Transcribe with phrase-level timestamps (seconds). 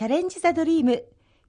[0.00, 1.04] チャレンジ・ザ・ドリーム。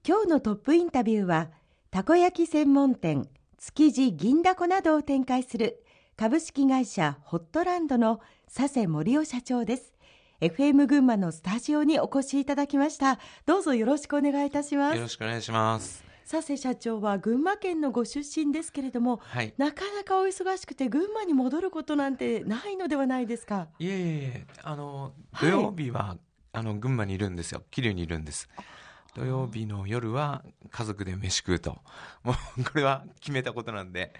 [0.05, 1.51] 今日のトップインタビューは
[1.89, 5.81] たこ焼き専門店築地銀だこなどを展開する
[6.17, 8.19] 株式会社ホットランドの
[8.53, 9.93] 佐世森夫社長です。
[10.41, 13.19] FM 群馬のスタジオにお越しいただきました。
[13.45, 14.97] どうぞよろしくお願いいたします。
[14.97, 16.03] よろしくお願いします。
[16.29, 23.69] 佐世社長は群馬県のご出身ですけれども、はい、なかなかお忙しくて群馬に戻ることなんてないのではないですか？
[23.79, 26.19] いえいえあの土曜日は、はい、
[26.53, 27.63] あの群馬にいるんですよ。
[27.71, 28.49] 桐生にいるんです。
[29.15, 31.77] 土曜日の夜は家族で飯食うと。
[32.23, 34.13] もう これは決めたことなんで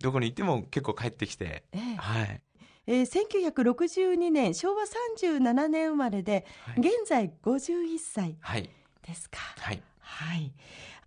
[0.00, 2.42] どこに行っても結構帰ってきて、ええ、はい。
[2.86, 8.36] えー、1962年昭和37年生まれで、はい、現在51歳
[9.06, 9.38] ですか。
[9.58, 10.52] はい、はい、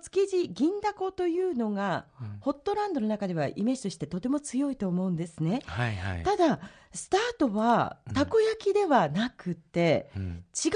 [0.10, 5.62] 築地銀だこというのが、うん、ホットランドの中ではイメージとしてとても強いと思うんですね。
[5.66, 6.60] はいはい、ただ
[6.94, 10.72] スタートはたこ焼きではなくて、うん、違う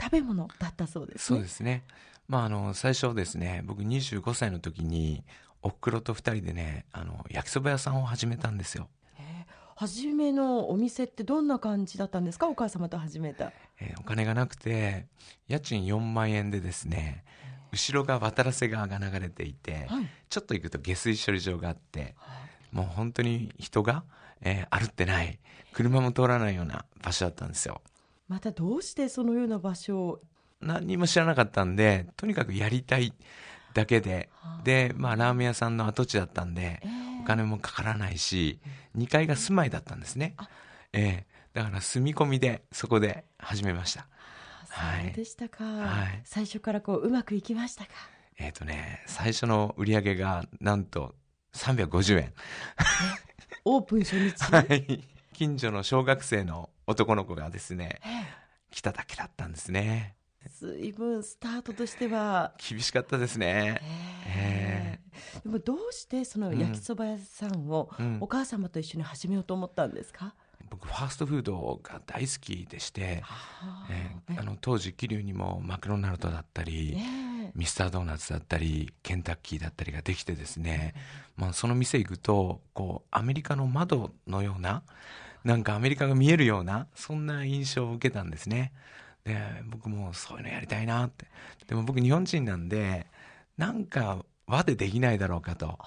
[0.00, 1.84] 食べ物だったそうです、ね、そうですね。
[2.28, 5.24] まああの最初ですね、僕25歳の時に
[5.62, 8.88] おふくろと2人でね、あの焼きそば屋さんを始めたんですよ。
[9.76, 12.48] 初めのお店ってどんな感じだったんですか？
[12.48, 15.06] お母様と始めた、えー、お金がなくて
[15.48, 17.24] 家賃4万円でですね
[17.74, 22.32] 後ろが渡良瀬川が流れていて、はい、ちょっと行くと下水処理場があって、は
[22.72, 24.04] い、もう本当に人が、
[24.40, 25.38] えー、歩ってない
[25.72, 27.82] 車も通らないような場所だったんですよ。
[28.28, 30.20] またどうしてそのような場所を？
[30.60, 33.12] 何も知らなかったんでとにかくやりたい
[33.74, 37.04] だけで、はあ、でまあラーメン屋さんの跡地だったんで、えー。
[37.24, 38.60] お金もかからないし、
[38.98, 40.36] 2階が住まいだったんですね。
[40.92, 44.06] ええー、だから住み込みでそこで始めました。
[44.74, 47.90] そうでしたか、はい、最初からこううまくいきましたか？
[48.38, 51.14] えっ、ー、とね最初の売り上げがなんと
[51.54, 52.32] 350円
[53.64, 54.32] オープン初日？
[54.52, 55.04] はい。
[55.32, 58.00] 近所の小学生の男の子がですね
[58.70, 60.14] 来ただけだったんですね。
[60.60, 62.52] 随分スタートとしては。
[62.58, 63.80] 厳しかったですね。
[64.26, 70.32] えー、でもどうしてその焼きそば屋さんをお母様と一緒に始めようと思ったんですか、うん、
[70.74, 73.22] 僕ファーストフードが大好きでして、
[73.90, 80.94] えー、あの当時桐生にもマクドナルドだったり、えー、ミスタードーナツだったりケンタッキーだったりができてですね、
[81.36, 84.82] まあ、その店行くとこうアメリカの窓のような
[85.44, 88.72] なんかアメリカが見えるようなそんな印象を受けたんですね。
[89.24, 89.36] で
[89.66, 91.26] 僕もそういうのやりたいなって。
[91.68, 93.06] でも僕日本人なんで
[93.56, 95.78] なんか和でできないだろうかと。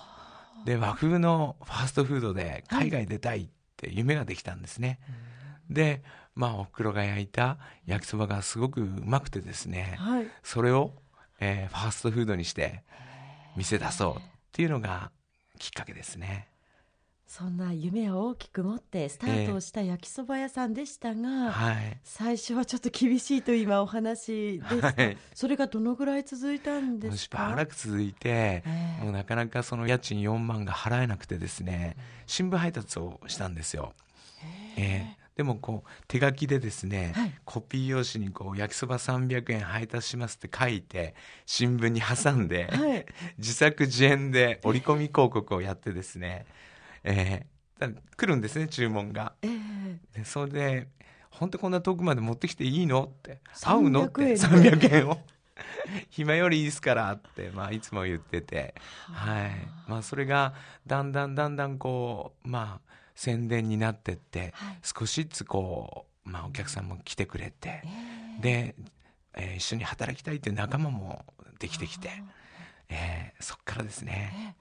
[0.65, 3.47] で和風のファーストフードで海外出たいっ
[3.77, 5.13] て夢ができたんですね、は
[5.71, 6.03] い、で
[6.35, 10.91] まあおふくろが焼いた焼きそばがすごくうまくてですね、はい、それを、
[11.39, 12.83] えー、ファーストフードにして
[13.55, 14.21] 店出そうっ
[14.51, 15.11] ていうのが
[15.59, 16.49] きっかけですね
[17.27, 27.37] そんな夢を大きく持ってスタートをした焼きそば屋さんでしたが、えーはい、最初はちょっと厳しいと今お話です、はい、それがどのぐらい続いたんですか？
[27.37, 33.93] しばらく続いて、えー、もうなかなかその家賃4万が払えなくてですね、新聞配達をしたんですよ。
[34.77, 34.81] え。
[34.81, 35.17] ー、え。
[35.23, 41.13] ーでもこう手書きでですね、はい、コピー用紙にこう焼きそば300円配達しますって書いて
[41.45, 43.05] 新聞に挟んで、はい、
[43.37, 46.47] 自作自演で折り込み広告をやってですね
[47.09, 50.87] えー、来るんですね注文が、えー、でそれで
[51.31, 53.03] 本当こんな遠くまで持ってきていいの？
[53.03, 53.41] って。
[53.63, 54.05] 合うの？
[54.05, 54.21] って。
[54.33, 55.21] 300円を。
[56.09, 58.75] 暇よりいいですからって、まあ、いつも言ってて、
[59.11, 59.51] はい。
[59.87, 60.53] まあ、それが
[60.85, 68.75] だんだんだんだんこう、まあ、宣伝になってって、はい、少しずつこう、まあ、お客さんも来てくれて、えー、で、
[69.33, 71.25] えー、一緒に働きたいっていう仲間も
[71.59, 72.09] できてきて、
[72.89, 74.55] えー、そっからですね。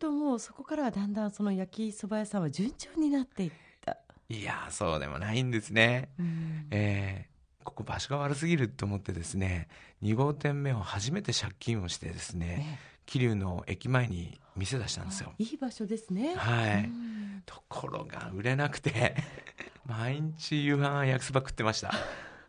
[0.00, 3.50] えーともうそこからはだんだんその焼きそば屋さんは順調になっていっ
[3.84, 3.98] た。
[4.30, 9.68] いやそうでもないんですね、うん、えー、ここ場所が悪すぎると思ってですね
[10.02, 15.34] 2号店目を初めて借金をしてですね、ね、桐生の駅前に店出したんですよ。
[15.38, 16.34] いい場所ですね。
[16.34, 19.16] はい、うん、ところが売れなくて
[19.84, 21.92] 毎日夕飯焼きそば食ってました。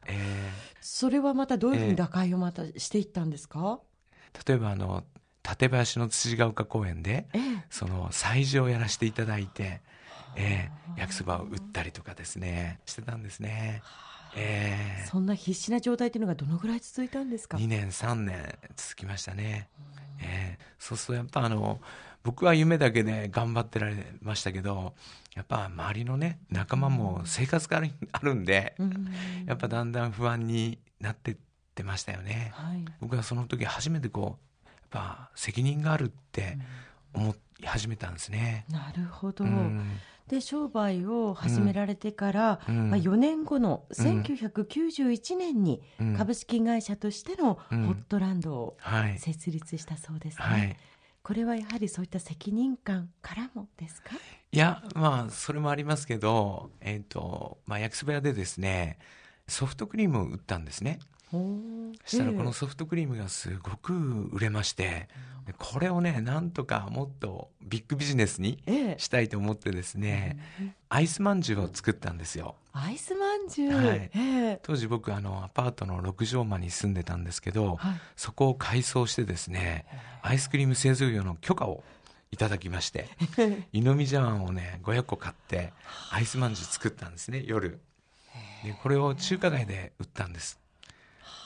[0.05, 3.81] えー、それはまたどういうふうに打開をまたしていったんですか、
[4.33, 5.03] えー、例えばあの
[5.43, 7.27] 館林の辻ヶ丘公園で、
[7.69, 9.81] その催事をやらせていただいて、
[10.35, 13.81] えー、焼きそばを売ったりとかですねしてたんですね。
[14.33, 19.67] えー、そんな必死な状態というのがどのぐらい続いたんですか？2年3年続きましたね、
[20.21, 21.81] えー、そうするとやっぱあの
[22.23, 24.93] 僕は夢だけで頑張ってられましたけど
[25.35, 28.75] やっぱ周りのね仲間も生活があるんで、
[29.47, 31.35] やっぱだんだん不安になってっ
[31.73, 34.45] てましたよね、はい、僕はその時初めてこう
[34.91, 36.57] ぱ責任があるって
[37.13, 38.65] 思い始めたんですね。
[38.69, 45.81] なるほど、うん、で商売を始められてから、うん、まあ、4年後の1991年に
[46.17, 48.77] 株式会社としてのホットランドを
[49.17, 50.43] 設立したそうですね。
[50.43, 50.77] はい。
[51.23, 54.15] これはやはりそういった責任感からもですか？
[54.51, 58.97] いやまあそれもありますけど、えーとまあ、焼きそば屋でですね
[59.47, 61.20] ソフトクリームを売ったんですねそ
[62.05, 63.93] したらこのソフトクリームがすごく
[64.31, 65.07] 売れまして、
[65.47, 68.61] えー、これをねなんとかもっとビッグビジネスに
[68.97, 72.55] したいと思ってですね、えー、アイスまんじゅうを作ったんですよ。
[72.73, 79.85] アイスまんじゅう、はい、えー、当時僕あのアパートの6畳間に住んでたんですけど、はい、そこを改装してですね
[80.21, 81.83] アイスクリーム製造業の許可を
[82.31, 83.09] いただきまして
[83.73, 85.73] 湯飲み茶碗をね500個買って
[86.11, 87.81] アイスまんじゅう作ったんですね夜。
[88.63, 90.60] でこれを中華街で売ったんです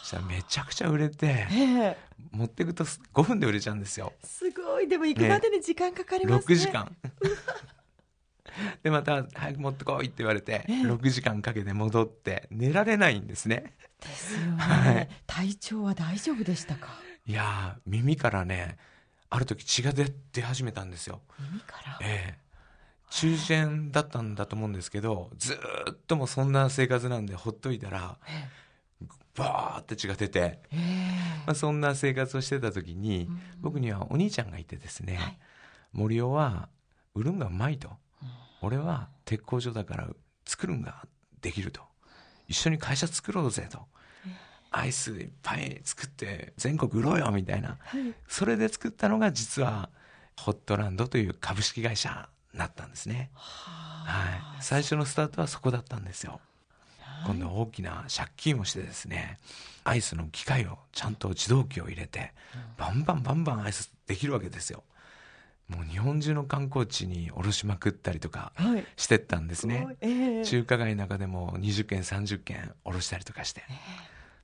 [0.05, 1.97] したらめちゃくちゃ売れて、
[2.31, 4.13] 持っていくと5分で売れちゃうんですよ。
[4.23, 4.87] すごい。
[4.87, 6.55] でも行くまでに時間かかりますね。
[6.55, 6.95] ね6時間。
[8.83, 13.73] でまた早く持ってこいって言われて、え6時間かけて戻って寝られないんですね。
[13.99, 16.89] ですよね、はい、体調は大丈夫でしたか？
[17.25, 18.77] いや耳からね
[19.29, 21.21] ある時血が出出始めたんですよ。
[21.39, 21.97] 耳から？
[22.01, 22.45] ええ。
[23.09, 28.64] 中耳炎だったんだと思うんですけどずっともそんな生活なんでほっといたら、ええ
[29.35, 30.59] バーって血が出て、
[31.45, 33.29] まあ、そんな生活をしてた時に、
[33.61, 35.37] 僕にはお兄ちゃんがいてですね、はい、
[35.93, 36.69] 森尾は
[37.13, 37.89] 売るんがうまいと、
[38.21, 38.27] うん、
[38.61, 40.07] 俺は鉄工所だから
[40.45, 41.05] 作るんが
[41.41, 41.81] できると。
[42.47, 43.87] 一緒に会社作ろうぜと、
[44.71, 49.89] アイスいっぱい作って全国売ろうよみたいな、はい、それで作ったのが実は
[50.37, 53.31] ホットランドという株式会社になったんですね。
[53.33, 56.39] はい、最初のスタートはそこだったんですよ。
[57.25, 59.39] 今度大きな借金をしてですね
[59.83, 62.33] アイスの機械をちゃんと自動機を入れて
[62.77, 64.83] バンバンバンバンアイスできるわけですよ。
[65.67, 68.51] もう日本中の観光地に卸しまくったりとか
[68.97, 69.97] してったんですね、はい。
[70.01, 73.75] えー、中華街の中でも20軒30軒卸したりとかして、えー、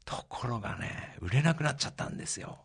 [0.04, 2.58] ところがね売れなくなっちゃったんですよ。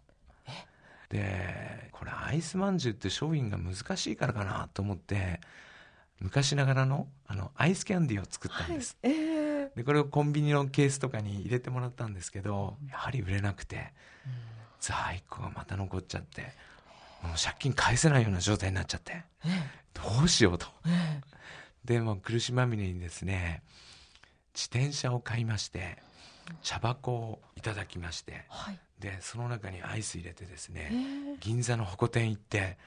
[1.11, 5.41] でこれアイスまんじゅうって商品が難しいからかなと思って
[6.19, 9.13] 昔ながらのあのアイスキャンディーを作ったんです、はい。
[9.13, 9.36] えー
[9.77, 13.93] でこれをコンビニのケースとかに入れてもらったんですけどやはり売れなくて、
[14.81, 16.43] 在庫がまた残っちゃって
[17.23, 19.23] もう借金返せないような状態になっちゃって
[19.93, 20.67] どうしようと、
[21.85, 23.63] でも苦しまみれにですね
[24.55, 25.99] 自転車を買いまして
[26.63, 30.91] 茶箱をいただきまして、はい、でその中にアイス入れてですね、
[31.41, 32.79] 銀座のホコ天行って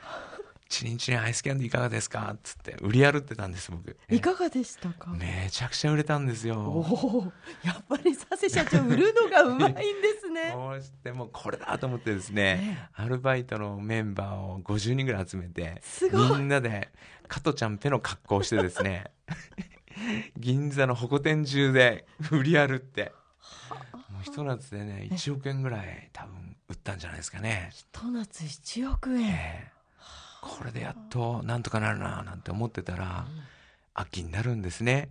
[0.69, 2.31] チリンチリンアイスキャンディーいかがですか？
[2.35, 3.97] っつって売り歩ってたんです僕。
[4.09, 5.09] いかがでしたか？
[5.11, 6.57] めちゃくちゃ売れたんですよ。
[6.61, 7.33] お
[7.65, 9.81] やっぱり佐世社長売るのがうまいんで
[10.21, 10.51] すね。
[10.55, 15.81] どうしてもこれだと思ってですね、アルバイトのメンバーを50人ぐらい集めて
[16.13, 16.89] みんなで
[17.27, 19.05] 加トちゃんペの格好をしてですね
[20.37, 23.11] 銀座のホコ天中で売り歩って
[24.09, 27.69] もうひと夏でね1億円ぐらい多分売ったんじゃないですかね。
[27.73, 29.78] ひと夏1億円、えー
[30.41, 33.25] これでやっとなんとかなるななんて思ってたら、
[33.93, 35.09] 秋になるんですね。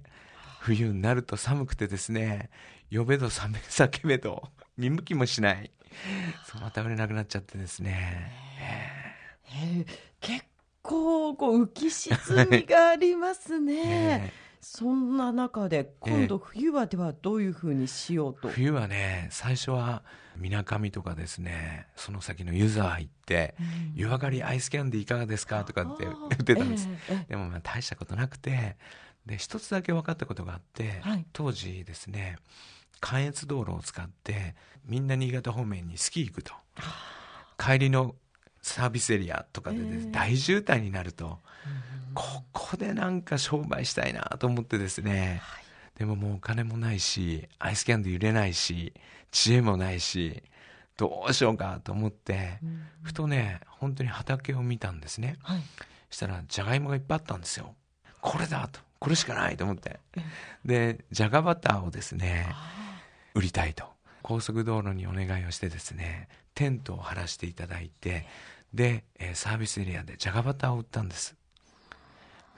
[0.60, 2.50] 冬になると寒くてですね
[2.92, 5.70] 呼べど冷め叫べど 見向きもしない。
[6.44, 9.84] そうまた売れなくなっちゃってですね、え。
[9.84, 9.86] ー、
[10.20, 10.44] 結
[10.82, 12.16] 構こう浮き沈
[12.50, 13.74] みがありますね、
[14.32, 14.32] え。
[14.44, 20.02] ーそんな中で今度冬はではどういうふうにしようと、えー、冬はね最初は
[20.38, 23.54] みなかみとかですねその先の湯沢行って
[23.94, 28.76] 「湯上がりアイスキャンディーいかがですか?」とかって言ってたんです、えー、でもまあ大したことなくて
[29.26, 32.36] で一つだけ分かったことがあって、はい、当時ですね
[33.00, 34.54] 関越道路を使って
[34.84, 36.52] みんな新潟方面にスキー行くと。
[37.58, 38.14] 帰りの
[38.62, 41.40] サービスエリアとかで、ね、大渋滞になると、
[42.14, 45.64] ここでなんか商売したいなと思ってですね、はい、
[45.98, 48.92] でももうお金もないしアイスキャンディー売れないし
[49.30, 50.42] 知恵もないし
[50.96, 52.82] どうしようかと思って、うん。
[53.02, 55.62] ふとね本当に畑を見たんですね、はい、
[56.10, 57.74] したらじゃがいもがいっぱいあったんですよ。
[58.20, 58.80] これだと。
[58.98, 60.00] これしかないと思って。
[60.64, 62.48] でじゃがバターをですね
[63.34, 63.84] 売りたいと。
[64.22, 68.26] 高速道路にお願いをしてですねテントを張らせていただいて
[68.74, 71.36] で、えー、サービスエリアでじゃがバターを売ったんです。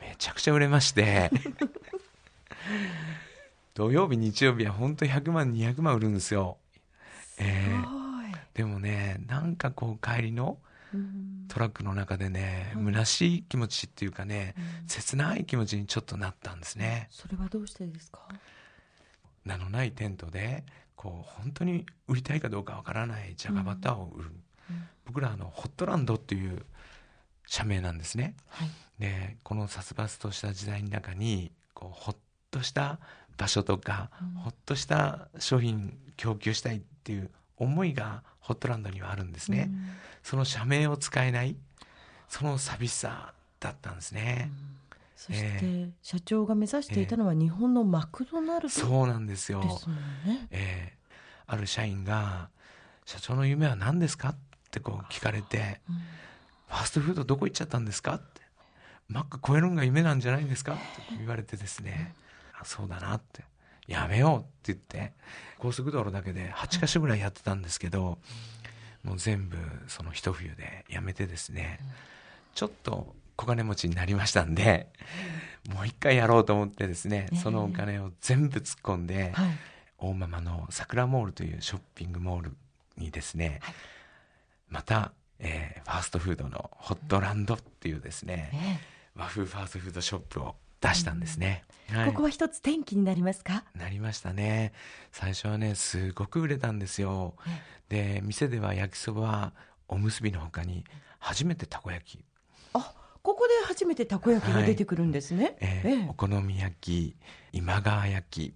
[0.01, 1.31] めちゃくちゃ売れまして
[3.75, 6.59] 土曜日日曜日は本当に100万200万売るんですよ。
[7.39, 10.59] えー、でもねなんかこう帰りの
[11.49, 17.09] トラックの中でね、うん、虚しい気持ちっていうかね、うん、切ない気持ちにちょっとなったんですね。
[17.11, 18.21] それはどうしてですか？
[19.45, 20.65] 名のないテントで
[20.97, 24.31] こう本当に売りたいかどうかわからないじゃがバターを売る、
[24.69, 26.67] うん、僕らあのホットランドっていう
[27.47, 28.35] 社名なんですね。
[28.49, 28.69] はい。
[28.99, 32.17] でこの殺伐とした時代の中にこうほっ
[32.51, 32.99] とした
[33.37, 34.41] 場所とか、うん。
[34.43, 39.89] ほっとした商品供給したいっていう思いがホットランドにはあるんですね、うん。
[40.23, 41.57] その社名を使えない
[42.29, 44.77] その寂しさだったんですうね、ん。
[45.17, 49.69] そして、え社長が目指していたのは日本のマクドナルドですそうなんですよ、もん
[50.27, 50.47] ね。
[50.51, 51.01] えー
[51.53, 52.49] ある社員が
[53.05, 54.37] 「社長の夢は何ですか?」っ
[54.71, 55.97] てこう聞かれてうん
[56.69, 58.41] 「ファーストフードどこ行っちゃったんですか?」って
[59.09, 60.83] 「マック超えるのが夢なんじゃないんですか?」って
[61.19, 62.30] 言われてですね「あ
[62.65, 63.45] そうだな」って
[63.87, 65.13] 「やめよう」って言って
[65.59, 68.19] 高速道路だけで8か所ぐらいやってたんですけど
[69.03, 69.57] もう全部
[69.89, 71.81] その一冬でやめてですね。
[72.55, 74.89] ちょっと小金持ちになりましたんで
[75.73, 77.39] もう一回やろうと思ってですねええ。
[77.39, 79.59] そのお金を全部突っ込んではい。
[80.01, 82.57] 大間々の桜モールというショッピングモール
[82.97, 83.75] にですね、はい。
[84.69, 88.81] また、えーファーストフードのホットランドっていうですね、ね
[89.15, 92.07] 和風ファーストフードショップを出したんですね、はい。
[92.09, 93.65] ここは一つ転機になりますか？
[93.75, 94.73] なりましたね。
[95.13, 97.35] 最初はねすごく売れたんですよ。
[97.89, 99.53] で店では焼きそば
[99.89, 100.85] おむすびの他に
[101.19, 102.25] 初めてたこ焼き、
[102.73, 105.57] あ、ここで初めてたこ焼きが出てくるんですね。
[105.61, 107.17] えーお好み焼き
[107.53, 108.55] 今川焼き。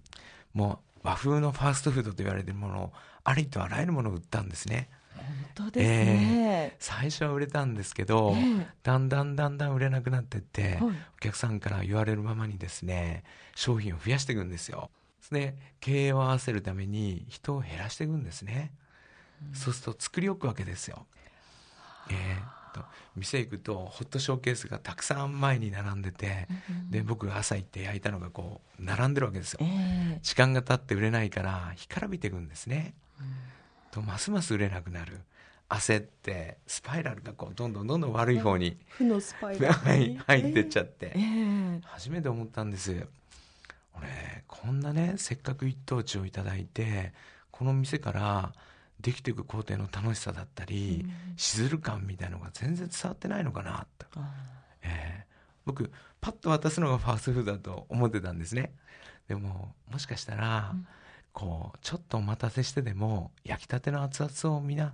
[0.53, 4.89] もう和風のファーストフードと言われているものをありとあらゆるものを売ったんですね
[5.55, 6.75] 本当ですね。
[6.79, 8.67] 最初は売れたんですけど、ええ。
[8.83, 10.81] だんだんだんだん売れなくなってって、はい。
[10.81, 13.23] お客さんから言われるままにですね
[13.55, 14.91] 商品を増やしていくんですよ。
[15.31, 18.71] で経営を合わせるために人を減らしていくんですね、
[19.53, 21.07] そうすると作り置くわけですよ。
[22.11, 26.49] えーと店行くとホットショーケースがたくさん前に並んでて、
[26.89, 30.19] で僕が朝行って焼いたのがこう並んでるわけですよ、ええ。
[30.21, 32.93] 時間が経って売れないから干からびていくんですね、
[33.95, 35.21] とますます売れなくなる。
[35.69, 43.07] 焦ってスパイラルがこうどんどんどんどん悪い方に負のスパイラルはいに入ってっちゃって、ええ初めて思ったんです。
[43.97, 47.13] 俺こんなねせっかく一等地をいただいて
[47.49, 48.53] この店から
[48.99, 51.05] できていく工程の楽しさだったり、
[51.37, 54.33] しずる感みたいのが全然伝わってないのかなと、あ
[54.83, 55.33] えー。
[55.65, 58.71] 僕パッと渡すのがファーストフードだと思ってたんですね。
[59.27, 60.87] でももしかしたら、うん
[61.35, 64.93] こうちょっとお待たせしてでも焼きたての熱々をみんな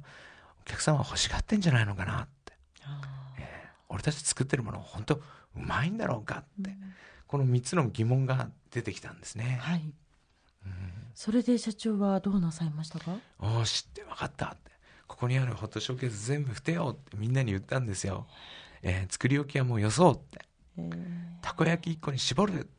[0.62, 2.54] お客さんは欲しがってんじゃないのかなって。
[2.84, 3.00] あ
[3.90, 5.22] 俺たち作ってるもの本当う
[5.56, 6.72] まいんだろうかって、
[7.28, 9.94] この3つの疑問が出てきたんですね、はい。
[10.66, 10.74] うん。
[11.14, 13.18] それで社長はどうなさいましたか？
[13.40, 14.72] おお知って分かったって。
[15.08, 18.26] ここにあるホットショーケース全部捨てようってみんなに言ったんですよ、
[18.82, 19.12] えー。
[19.12, 20.40] 作り置きはもうよそうって。
[20.78, 22.70] ええたこ焼き1個に絞るって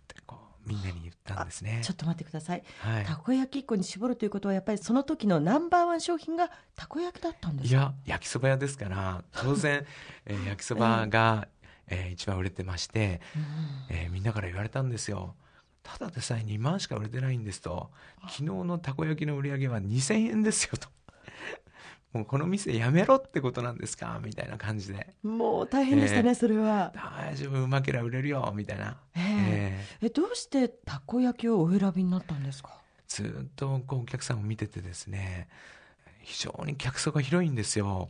[0.66, 1.81] みんなに言ったんですね。
[1.85, 2.62] ちょっと待ってください。
[2.81, 3.04] はい。
[3.04, 7.76] たこ焼き1個に絞るということはやっぱりその時のナンバーワン商品がたこ焼きだったんですか？
[7.76, 9.85] いや焼きそば屋ですから当然、
[10.26, 11.49] えー焼きそばが、
[11.88, 13.97] えー一番売れてまして、うん。
[13.97, 15.35] えーみんなから言われたんですよ。
[15.83, 17.90] ただでさえ2万しか売れてないんですと。
[18.23, 20.88] 昨日のたこ焼きの売り上げは2000円ですよと
[22.12, 24.21] もうこの店やめろってことなんですか？
[24.23, 25.14] みたいな感じで。
[25.23, 26.35] もう大変でしたね、ええ。
[26.35, 26.92] それは。
[26.95, 29.23] 大丈夫うまけりゃ売れるよみたいな、ええ。
[29.23, 32.71] えーえどうしてたこ焼きをお選びになったんですか？
[33.09, 35.49] ずっとこうお客さんを見ててですね
[36.21, 38.09] 非常に客層が広いんですよ。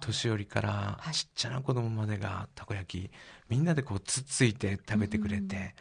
[0.00, 1.14] 年寄りからはい。
[1.14, 3.10] ちっちゃな子供までがたこ焼き
[3.48, 5.74] みんなでこうつっついて食べてくれて、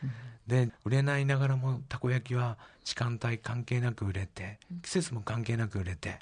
[0.48, 6.20] で売れないながらもたこ焼きは時間帯関係なく売れて季節も関係なく売れて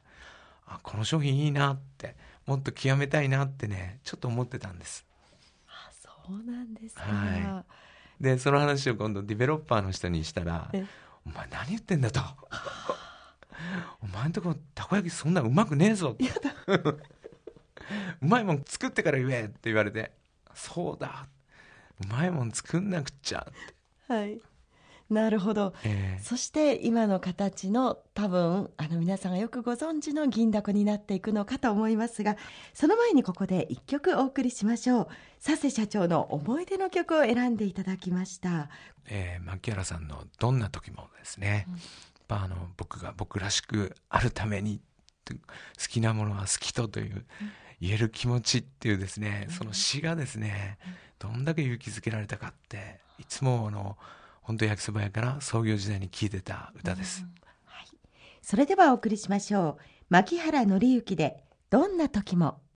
[0.70, 5.06] あこの商品いいなってもっと極めたいなってねちょっと思ってたんです。
[5.68, 7.66] あそうなんですか、は
[8.22, 10.86] でその話を今度ディベロッパーの人にしたらえ
[11.26, 12.22] 「お前何言ってんだ」と
[14.04, 16.16] 「お前んとこたこ焼きそんなうまくねえぞ」
[18.22, 20.12] うまいもん作ってから言え」って言われて
[20.54, 21.28] 「そうだ。
[22.02, 23.54] うまいもん作んなくっちゃ」っ
[24.08, 24.42] て、はい
[25.10, 25.74] なるほど。
[25.84, 32.38] えそして今の形の多分あの皆さんがよくご存知の銀だこになっていくのかと思いますが
[32.74, 35.08] その前にここで一曲お送りしましょう。
[35.44, 38.70] 佐世社長の思い出の曲を選んでいただきました。
[39.08, 44.80] えー牧原さんのどんな時もですね、やっぱあの僕が僕らしくあるために
[45.28, 45.36] 好
[45.88, 47.26] きなものは好きとという
[47.82, 50.78] 言える気持ちっていうですね、その詩がですね、
[51.18, 53.98] どんだけ勇気づけられたかっていつもあの
[54.50, 57.24] 本当焼きそば屋から創業時代に聴いてた歌です、
[57.66, 57.86] はい。
[58.42, 59.84] それではお送りしましょう。
[60.10, 62.60] 牧原紀之でどんな時も。